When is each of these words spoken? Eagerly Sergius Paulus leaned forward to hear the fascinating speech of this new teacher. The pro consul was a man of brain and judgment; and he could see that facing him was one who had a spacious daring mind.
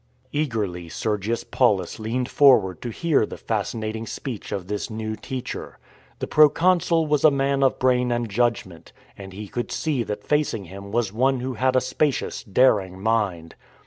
Eagerly 0.31 0.89
Sergius 0.89 1.43
Paulus 1.43 1.99
leaned 1.99 2.27
forward 2.27 2.81
to 2.81 2.89
hear 2.89 3.23
the 3.23 3.37
fascinating 3.37 4.07
speech 4.07 4.51
of 4.51 4.65
this 4.65 4.89
new 4.89 5.15
teacher. 5.15 5.77
The 6.17 6.25
pro 6.25 6.49
consul 6.49 7.05
was 7.05 7.23
a 7.23 7.29
man 7.29 7.61
of 7.61 7.77
brain 7.77 8.11
and 8.11 8.27
judgment; 8.27 8.93
and 9.15 9.31
he 9.31 9.47
could 9.47 9.71
see 9.71 10.01
that 10.01 10.25
facing 10.25 10.63
him 10.65 10.91
was 10.91 11.13
one 11.13 11.39
who 11.41 11.53
had 11.53 11.75
a 11.75 11.81
spacious 11.81 12.43
daring 12.43 12.99
mind. 12.99 13.53